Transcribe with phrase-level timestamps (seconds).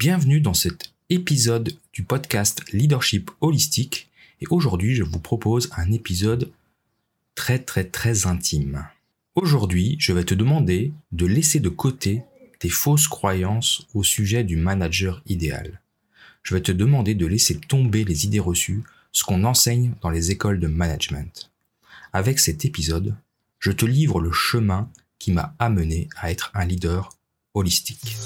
[0.00, 4.08] Bienvenue dans cet épisode du podcast Leadership Holistique
[4.40, 6.50] et aujourd'hui je vous propose un épisode
[7.34, 8.86] très très très intime.
[9.34, 12.22] Aujourd'hui je vais te demander de laisser de côté
[12.60, 15.82] tes fausses croyances au sujet du manager idéal.
[16.44, 18.82] Je vais te demander de laisser tomber les idées reçues,
[19.12, 21.50] ce qu'on enseigne dans les écoles de management.
[22.14, 23.14] Avec cet épisode,
[23.58, 24.88] je te livre le chemin
[25.18, 27.10] qui m'a amené à être un leader
[27.52, 28.16] holistique.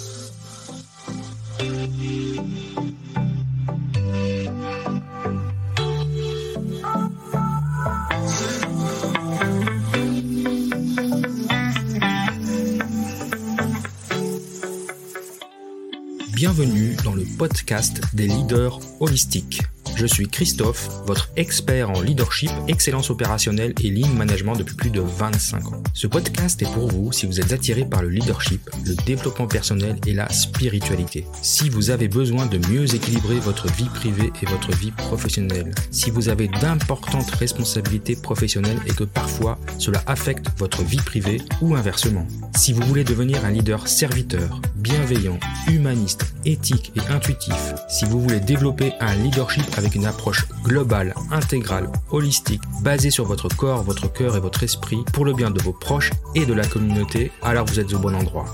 [16.34, 19.62] Bienvenue dans le podcast des leaders holistiques.
[19.96, 25.00] Je suis Christophe, votre expert en leadership, excellence opérationnelle et lean management depuis plus de
[25.00, 25.82] 25 ans.
[25.92, 29.96] Ce podcast est pour vous si vous êtes attiré par le leadership, le développement personnel
[30.06, 31.26] et la spiritualité.
[31.42, 35.72] Si vous avez besoin de mieux équilibrer votre vie privée et votre vie professionnelle.
[35.92, 41.76] Si vous avez d'importantes responsabilités professionnelles et que parfois cela affecte votre vie privée ou
[41.76, 42.26] inversement.
[42.56, 45.38] Si vous voulez devenir un leader serviteur, bienveillant,
[45.68, 47.74] humaniste, éthique et intuitif.
[47.88, 53.26] Si vous voulez développer un leadership avec avec une approche globale, intégrale, holistique, basée sur
[53.26, 56.54] votre corps, votre cœur et votre esprit pour le bien de vos proches et de
[56.54, 58.46] la communauté, alors vous êtes au bon endroit.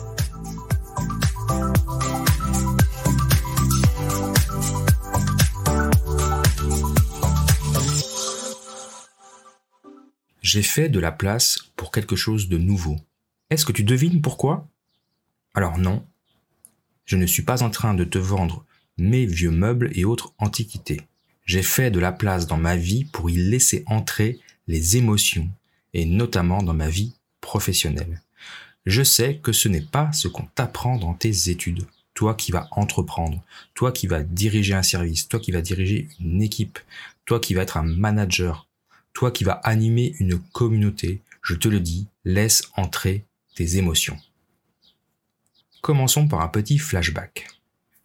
[10.42, 12.96] J'ai fait de la place pour quelque chose de nouveau.
[13.50, 14.66] Est-ce que tu devines pourquoi?
[15.54, 16.04] Alors non,
[17.04, 18.64] je ne suis pas en train de te vendre
[18.98, 21.02] mes vieux meubles et autres antiquités.
[21.50, 25.50] J'ai fait de la place dans ma vie pour y laisser entrer les émotions,
[25.94, 28.22] et notamment dans ma vie professionnelle.
[28.86, 31.88] Je sais que ce n'est pas ce qu'on t'apprend dans tes études.
[32.14, 33.42] Toi qui vas entreprendre,
[33.74, 36.78] toi qui vas diriger un service, toi qui vas diriger une équipe,
[37.24, 38.68] toi qui vas être un manager,
[39.12, 43.24] toi qui vas animer une communauté, je te le dis, laisse entrer
[43.56, 44.20] tes émotions.
[45.80, 47.48] Commençons par un petit flashback.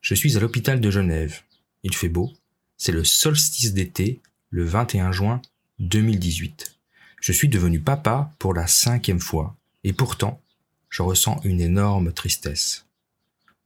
[0.02, 1.42] Je suis à l'hôpital de Genève.
[1.84, 2.34] Il fait beau,
[2.78, 5.42] c'est le solstice d'été, le 21 juin
[5.80, 6.78] 2018.
[7.22, 10.42] Je suis devenu papa pour la cinquième fois, et pourtant,
[10.90, 12.86] je ressens une énorme tristesse.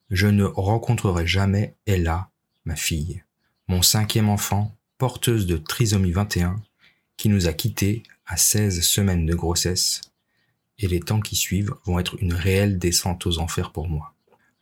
[0.09, 2.29] Je ne rencontrerai jamais Ella,
[2.65, 3.23] ma fille,
[3.67, 6.61] mon cinquième enfant, porteuse de trisomie 21,
[7.17, 10.01] qui nous a quittés à 16 semaines de grossesse,
[10.79, 14.13] et les temps qui suivent vont être une réelle descente aux enfers pour moi.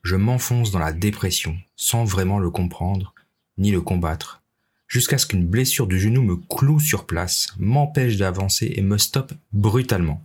[0.04, 3.14] Je m'enfonce dans la dépression, sans vraiment le comprendre,
[3.58, 4.42] ni le combattre,
[4.88, 9.34] jusqu'à ce qu'une blessure du genou me cloue sur place, m'empêche d'avancer et me stoppe
[9.54, 10.24] brutalement.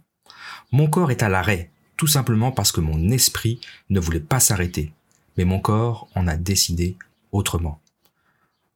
[0.71, 3.61] Mon corps est à l'arrêt, tout simplement parce que mon esprit
[3.91, 4.93] ne voulait pas s'arrêter,
[5.37, 6.97] mais mon corps en a décidé
[7.31, 7.81] autrement.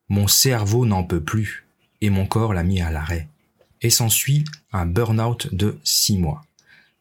[0.09, 1.67] Mon cerveau n'en peut plus,
[2.01, 3.29] et mon corps l'a mis à l'arrêt.
[3.83, 6.45] Et s'ensuit un burn-out de six mois.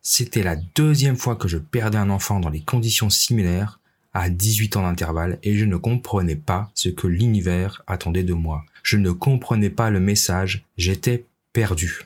[0.02, 3.80] C'était la deuxième fois que je perdais un enfant dans les conditions similaires,
[4.16, 8.66] à 18 ans d'intervalle et je ne comprenais pas ce que l'univers attendait de moi.
[8.82, 12.00] Je ne comprenais pas le message, j'étais perdu.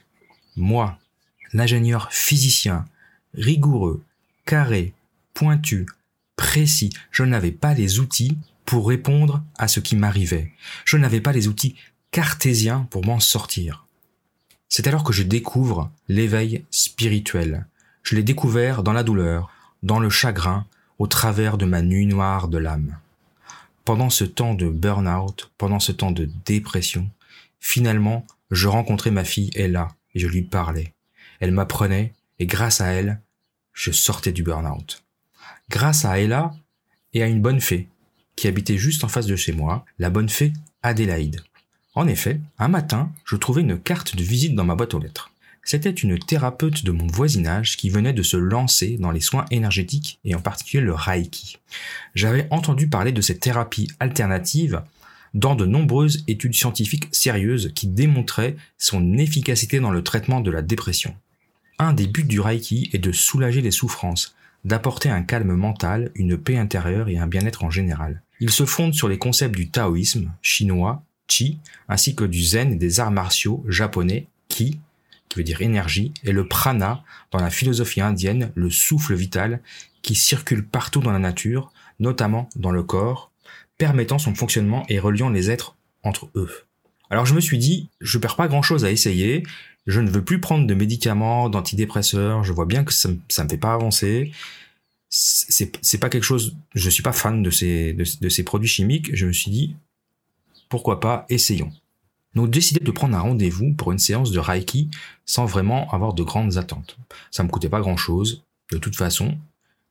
[0.58, 0.98] Moi,
[1.54, 2.86] l'ingénieur physicien,
[3.36, 4.04] rigoureux,
[4.46, 4.94] carré,
[5.36, 5.86] pointu,
[6.36, 10.52] précis, je n'avais pas les outils pour répondre à ce qui m'arrivait.
[10.86, 11.76] Je n'avais pas les outils
[12.10, 13.86] cartésiens pour m'en sortir.
[14.68, 17.68] C'est alors que je découvre l'éveil spirituel.
[18.02, 19.52] Je l'ai découvert dans la douleur,
[19.84, 20.66] dans le chagrin,
[21.00, 22.98] au travers de ma nuit noire de l'âme.
[23.86, 27.10] Pendant ce temps de burn-out, pendant ce temps de dépression,
[27.60, 30.94] finalement, je rencontrais ma fille Ella et je lui parlais.
[31.40, 33.22] Elle m'apprenait et grâce à elle,
[33.74, 35.04] je sortais du burn-out.
[35.70, 36.54] Grâce à Ella
[37.14, 37.88] et à une bonne fée
[38.36, 41.42] qui habitait juste en face de chez moi, la bonne fée Adélaïde.
[41.94, 45.32] En effet, un matin, je trouvais une carte de visite dans ma boîte aux lettres.
[45.64, 50.20] C'était une thérapeute de mon voisinage qui venait de se lancer dans les soins énergétiques
[50.26, 51.58] et en particulier le Reiki.
[52.16, 54.82] J'avais entendu parler de cette thérapie alternative
[55.34, 60.62] dans de nombreuses études scientifiques sérieuses qui démontraient son efficacité dans le traitement de la
[60.62, 61.16] dépression.
[61.78, 64.36] Un des buts du Reiki est de soulager les souffrances,
[64.66, 68.22] d'apporter un calme mental, une paix intérieure et un bien-être en général.
[68.40, 72.76] Il se fonde sur les concepts du taoïsme chinois, Qi, ainsi que du zen et
[72.76, 74.80] des arts martiaux japonais, Ki,
[75.30, 79.62] qui veut dire énergie, et le prana, dans la philosophie indienne, le souffle vital,
[80.02, 83.32] qui circule partout dans la nature, notamment dans le corps,
[83.78, 86.50] permettant son fonctionnement et reliant les êtres entre eux.
[87.10, 89.44] Alors je me suis dit, je perds pas grand chose à essayer,
[89.88, 93.50] je ne veux plus prendre de médicaments, d'antidépresseurs, je vois bien que ça, ça me
[93.50, 94.32] fait pas avancer.
[95.10, 96.56] c'est pas quelque chose.
[96.76, 99.16] Je suis pas fan de ces de, ces produits chimiques.
[99.16, 99.76] Je me suis dit
[100.70, 101.72] pourquoi pas, essayons.
[102.36, 104.90] Donc décidé de prendre un rendez-vous pour une séance de Reiki
[105.26, 106.98] sans vraiment avoir de grandes attentes.
[107.32, 108.44] Ça me coûtait pas grand chose.
[108.72, 109.38] De toute façon,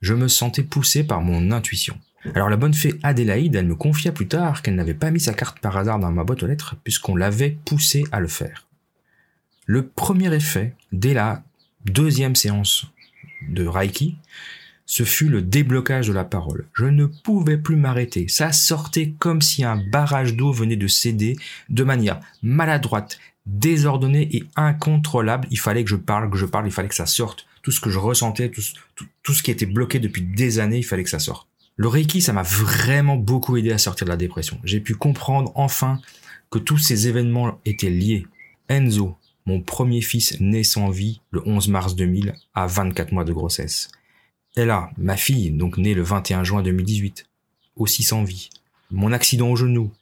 [0.00, 1.98] je me sentais poussé par mon intuition.
[2.34, 5.34] Alors la bonne fée Adélaïde, elle me confia plus tard qu'elle n'avait pas mis sa
[5.34, 8.66] carte par hasard dans ma boîte aux lettres puisqu'on l'avait poussée à le faire.
[9.66, 11.42] Le premier effet, dès la
[11.84, 12.86] deuxième séance
[13.48, 14.16] de Reiki,
[14.88, 16.66] ce fut le déblocage de la parole.
[16.72, 18.26] Je ne pouvais plus m'arrêter.
[18.26, 21.36] Ça sortait comme si un barrage d'eau venait de céder
[21.68, 25.46] de manière maladroite, désordonnée et incontrôlable.
[25.50, 27.46] Il fallait que je parle, que je parle, il fallait que ça sorte.
[27.60, 31.04] Tout ce que je ressentais, tout, ce qui était bloqué depuis des années, il fallait
[31.04, 31.46] que ça sorte.
[31.76, 34.58] Le Reiki, ça m'a vraiment beaucoup aidé à sortir de la dépression.
[34.64, 36.00] J'ai pu comprendre enfin
[36.50, 38.26] que tous ces événements étaient liés.
[38.70, 43.34] Enzo, mon premier fils né sans vie le 11 mars 2000 à 24 mois de
[43.34, 43.90] grossesse.
[44.56, 47.26] Ella, ma fille, donc née le 21 juin 2018,
[47.76, 48.50] aussi sans vie.
[48.90, 49.92] Mon accident au genou,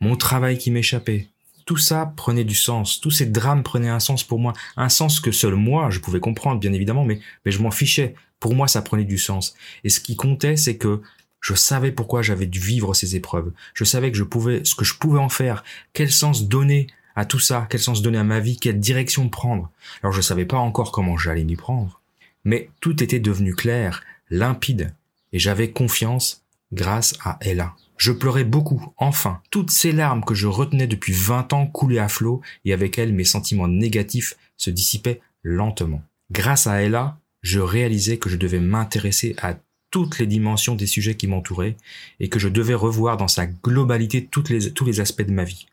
[0.00, 1.28] mon travail qui m'échappait.
[1.64, 5.18] Tout ça prenait du sens, tous ces drames prenaient un sens pour moi, un sens
[5.18, 8.14] que seul moi je pouvais comprendre bien évidemment, mais, mais je m'en fichais.
[8.38, 9.54] Pour moi ça prenait du sens.
[9.82, 11.00] Et ce qui comptait c'est que
[11.40, 13.52] je savais pourquoi j'avais dû vivre ces épreuves.
[13.72, 16.86] Je savais que je pouvais, ce que je pouvais en faire, quel sens donner
[17.16, 19.70] à tout ça, quel sens donner à ma vie, quelle direction prendre?
[20.02, 22.00] Alors je savais pas encore comment j'allais m'y prendre
[22.44, 24.94] mais tout était devenu clair, limpide,
[25.32, 26.42] et j'avais confiance
[26.72, 27.74] grâce à Ella.
[27.96, 32.08] Je pleurais beaucoup, enfin, toutes ces larmes que je retenais depuis vingt ans coulaient à
[32.08, 36.02] flot, et avec elles mes sentiments négatifs se dissipaient lentement.
[36.30, 39.54] Grâce à Ella, je réalisais que je devais m'intéresser à
[39.90, 41.76] toutes les dimensions des sujets qui m'entouraient,
[42.18, 45.66] et que je devais revoir dans sa globalité tous les aspects de ma vie.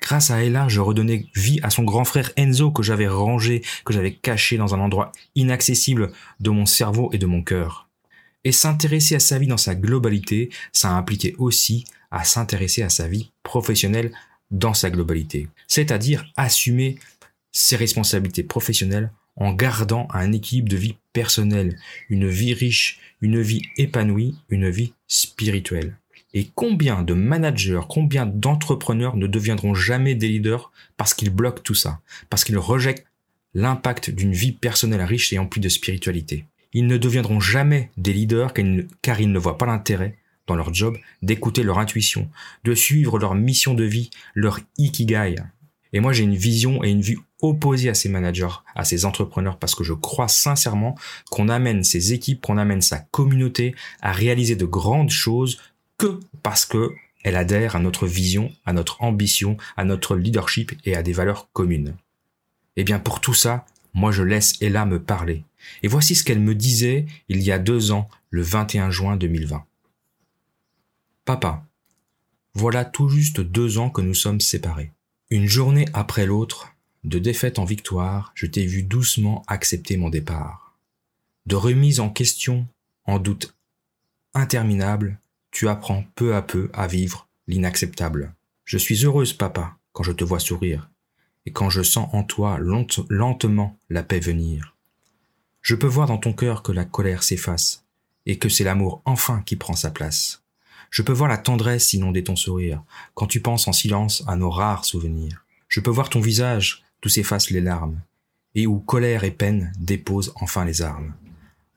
[0.00, 3.92] Grâce à Ella, je redonnais vie à son grand frère Enzo que j'avais rangé, que
[3.92, 7.88] j'avais caché dans un endroit inaccessible de mon cerveau et de mon cœur.
[8.44, 13.08] Et s'intéresser à sa vie dans sa globalité, ça impliquait aussi à s'intéresser à sa
[13.08, 14.12] vie professionnelle
[14.50, 15.48] dans sa globalité.
[15.66, 16.98] C'est-à-dire assumer
[17.50, 21.78] ses responsabilités professionnelles en gardant un équilibre de vie personnelle,
[22.08, 25.96] une vie riche, une vie épanouie, une vie spirituelle.
[26.34, 31.74] Et combien de managers, combien d'entrepreneurs ne deviendront jamais des leaders parce qu'ils bloquent tout
[31.74, 33.06] ça, parce qu'ils rejettent
[33.54, 36.44] l'impact d'une vie personnelle riche et emplie de spiritualité.
[36.72, 38.52] Ils ne deviendront jamais des leaders
[39.00, 42.28] car ils ne voient pas l'intérêt dans leur job d'écouter leur intuition,
[42.64, 45.36] de suivre leur mission de vie, leur ikigai.
[45.92, 49.58] Et moi j'ai une vision et une vue opposée à ces managers, à ces entrepreneurs,
[49.58, 50.94] parce que je crois sincèrement
[51.30, 55.58] qu'on amène ces équipes, qu'on amène sa communauté à réaliser de grandes choses
[55.98, 56.94] que parce que
[57.24, 61.50] elle adhère à notre vision, à notre ambition, à notre leadership et à des valeurs
[61.52, 61.96] communes.
[62.76, 65.42] Eh bien, pour tout ça, moi je laisse Ella me parler.
[65.82, 69.64] Et voici ce qu'elle me disait il y a deux ans, le 21 juin 2020.
[71.24, 71.66] Papa,
[72.54, 74.92] voilà tout juste deux ans que nous sommes séparés.
[75.30, 80.78] Une journée après l'autre, de défaite en victoire, je t'ai vu doucement accepter mon départ.
[81.46, 82.68] De remise en question,
[83.04, 83.54] en doute
[84.34, 85.18] interminable,
[85.56, 88.34] tu apprends peu à peu à vivre l'inacceptable.
[88.66, 90.90] Je suis heureuse, papa, quand je te vois sourire,
[91.46, 94.76] et quand je sens en toi lentement la paix venir.
[95.62, 97.86] Je peux voir dans ton cœur que la colère s'efface,
[98.26, 100.42] et que c'est l'amour enfin qui prend sa place.
[100.90, 102.82] Je peux voir la tendresse inonder ton sourire,
[103.14, 105.42] quand tu penses en silence à nos rares souvenirs.
[105.68, 107.98] Je peux voir ton visage d'où s'effacent les larmes,
[108.54, 111.14] et où colère et peine déposent enfin les armes.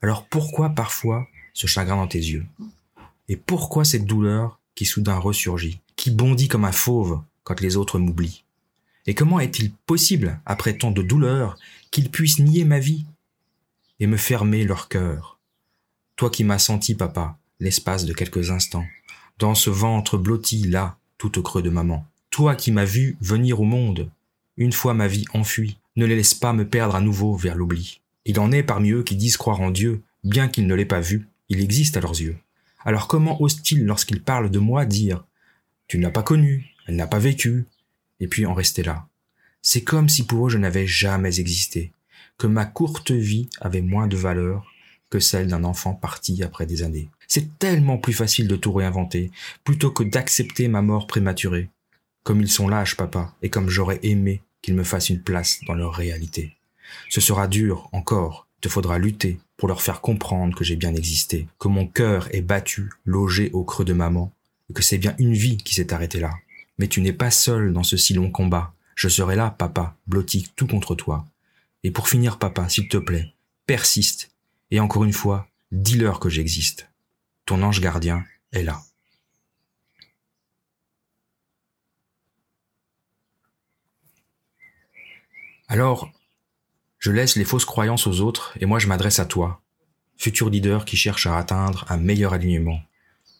[0.02, 2.44] Alors pourquoi parfois ce chagrin dans tes yeux?
[3.30, 8.00] Et pourquoi cette douleur qui soudain ressurgit, qui bondit comme un fauve quand les autres
[8.00, 8.42] m'oublient?
[9.06, 11.56] Et comment est-il possible, après tant de douleur,
[11.92, 13.06] qu'ils puissent nier ma vie
[14.00, 15.38] et me fermer leur cœur?
[16.16, 18.84] Toi qui m'as senti, papa, l'espace de quelques instants,
[19.38, 22.04] dans ce ventre blotti là, tout au creux de maman.
[22.30, 24.10] Toi qui m'as vu venir au monde,
[24.56, 28.00] une fois ma vie enfuie, ne les laisse pas me perdre à nouveau vers l'oubli.
[28.24, 31.00] Il en est parmi eux qui disent croire en Dieu, bien qu'ils ne l'aient pas
[31.00, 32.36] vu, il existe à leurs yeux.
[32.84, 35.24] Alors comment ose-t-il, lorsqu'il parle de moi, dire
[35.86, 37.66] Tu ne l'as pas connu, elle n'a pas vécu,
[38.20, 39.06] et puis en rester là
[39.62, 41.92] C'est comme si pour eux je n'avais jamais existé,
[42.38, 44.66] que ma courte vie avait moins de valeur
[45.10, 47.10] que celle d'un enfant parti après des années.
[47.26, 49.30] C'est tellement plus facile de tout réinventer,
[49.64, 51.68] plutôt que d'accepter ma mort prématurée.
[52.22, 55.74] Comme ils sont lâches, papa, et comme j'aurais aimé qu'ils me fassent une place dans
[55.74, 56.56] leur réalité.
[57.08, 61.48] Ce sera dur, encore, te faudra lutter pour leur faire comprendre que j'ai bien existé,
[61.58, 64.32] que mon cœur est battu, logé au creux de maman,
[64.68, 66.32] et que c'est bien une vie qui s'est arrêtée là.
[66.78, 68.72] Mais tu n'es pas seul dans ce si long combat.
[68.94, 71.26] Je serai là, papa, blotti tout contre toi.
[71.84, 73.34] Et pour finir, papa, s'il te plaît,
[73.66, 74.30] persiste.
[74.70, 76.88] Et encore une fois, dis-leur que j'existe.
[77.46, 78.80] Ton ange gardien est là.
[85.68, 86.10] Alors,
[87.00, 89.62] je laisse les fausses croyances aux autres et moi je m'adresse à toi,
[90.18, 92.80] futur leader qui cherche à atteindre un meilleur alignement,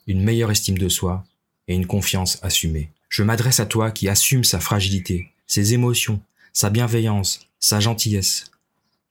[0.07, 1.25] une meilleure estime de soi
[1.69, 2.91] et une confiance assumée.
[3.11, 6.23] Je m'adresse à toi qui assume sa fragilité, ses émotions,
[6.55, 8.51] sa bienveillance, sa gentillesse.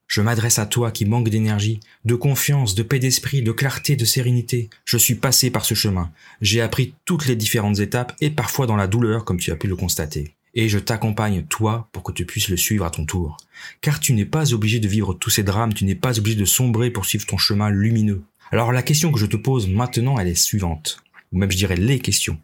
[0.08, 4.06] Je m'adresse à toi qui manque d'énergie, de confiance, de paix d'esprit, de clarté, de
[4.06, 4.72] sérénité.
[4.84, 6.12] Je suis passé par ce chemin.
[6.42, 9.68] J'ai appris toutes les différentes étapes et parfois dans la douleur comme tu as pu
[9.68, 13.38] le constater et je t'accompagne, toi, pour que tu puisses le suivre à ton tour.
[13.82, 16.46] Car tu n'es pas obligé de vivre tous ces drames, tu n'es pas obligé de
[16.46, 18.24] sombrer pour suivre ton chemin lumineux.
[18.52, 21.04] Alors la question que je te pose maintenant, elle est suivante.
[21.32, 22.40] Ou même je dirais les questions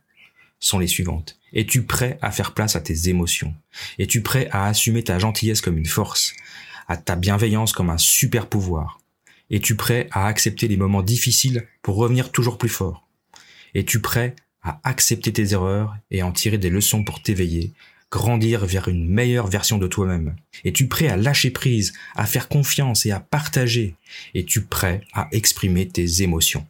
[0.59, 1.37] sont les suivantes.
[1.53, 3.53] Es-tu prêt à faire place à tes émotions?
[3.97, 6.33] Es-tu prêt à assumer ta gentillesse comme une force,
[6.87, 8.99] à ta bienveillance comme un super pouvoir?
[9.49, 13.07] Es-tu prêt à accepter les moments difficiles pour revenir toujours plus fort?
[13.73, 17.73] Es-tu prêt à accepter tes erreurs et en tirer des leçons pour t'éveiller,
[18.15, 23.05] grandir vers une meilleure version de toi-même Es-tu prêt à lâcher prise, à faire confiance
[23.05, 23.95] et à partager
[24.33, 26.65] Es-tu prêt à exprimer tes émotions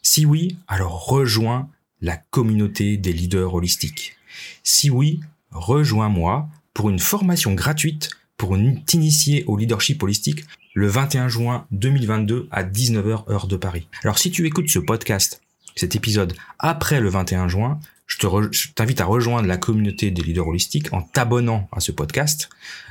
[0.00, 1.68] Si oui, alors rejoins
[2.00, 4.16] la communauté des leaders holistiques.
[4.62, 11.66] Si oui, rejoins-moi pour une formation gratuite pour t'initier au leadership holistique le 21 juin
[11.72, 13.88] 2022 à 19h heure de Paris.
[14.04, 15.42] Alors si tu écoutes ce podcast,
[15.74, 20.92] cet épisode après le 21 juin, je t'invite à rejoindre la communauté des leaders holistiques
[20.92, 22.48] en t'abonnant à ce podcast.